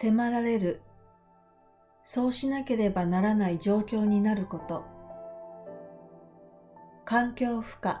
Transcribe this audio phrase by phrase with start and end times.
[0.00, 0.80] 迫られる、
[2.04, 4.84] そうしなければならない状況になること。
[7.04, 7.94] 環境負荷、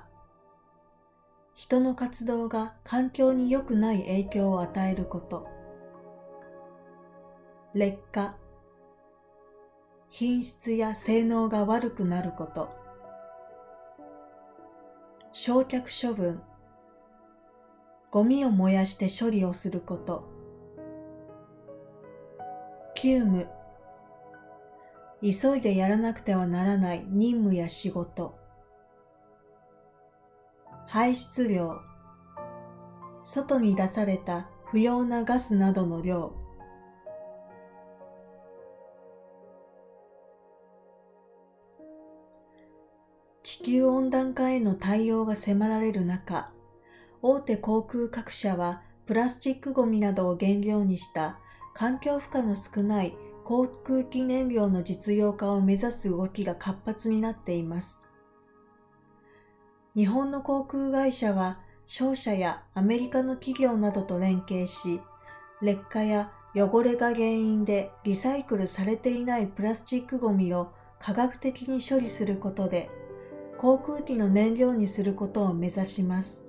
[1.56, 5.48] 人の活動が環境に良くない影響を与えること。
[7.74, 8.36] 劣化、
[10.08, 12.68] 品質や性能が悪くなること。
[15.32, 16.40] 焼却処分、
[18.12, 20.37] ゴミを燃やして処理をすること。
[23.00, 23.46] 急務、
[25.22, 28.36] 急いでやらなくてはならない任務や仕事。
[30.88, 31.78] 排出量、
[33.22, 36.34] 外に出された不要なガスなどの量。
[43.44, 46.50] 地球温暖化への対応が迫られる中、
[47.22, 51.38] 大手航空各社はプラスチックごみなどを原料にした
[51.78, 58.02] 環境負荷の少ない航空機燃料の実用化を目指す動きが活発になっています。
[59.94, 65.00] 日本の航空会社は商社やアメリカの企業などと連携し、
[65.62, 72.90] 劣化や汚れが原因でリサイクルされていないプラスチックごみを科学的に処理することで、
[73.56, 76.44] 航空機の燃料にすることを目指します。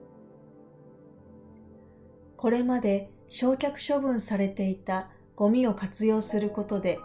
[2.36, 7.00] これまで焼却処分されていたゴミを活用することで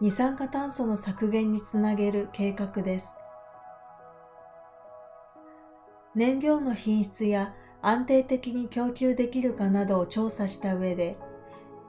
[0.00, 3.10] 二酸化炭素の削減につなげる計画です。
[6.14, 11.18] 燃料の品質や安定的に供給できるかなどを調査した上で、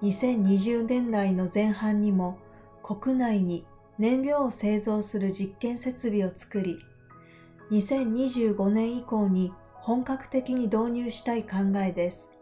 [0.02, 2.38] 2020年代の前半にも
[2.84, 3.66] 国内に
[3.98, 6.80] 燃料を製造する実験設備を作り、
[7.72, 12.34] 2025年以降に本格的に導入したい考えです。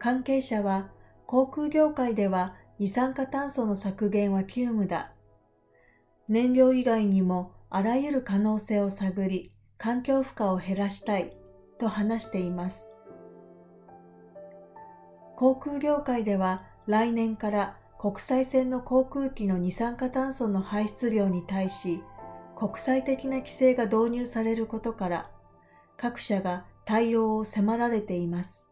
[0.00, 0.88] 関係者は
[1.26, 5.12] 航空業界では二酸化炭素の削減は急務だ。
[6.26, 11.36] 燃料以外にもあらゆる可能性を探り、環境負荷を減らしたい
[11.78, 12.88] と話しています。
[15.36, 22.02] 航空業界では来年から国際線の航空機の二酸化炭素の排出量に対し
[22.56, 25.30] 国際的な規制が導入されることから
[25.98, 28.69] 各社が対応を迫られています。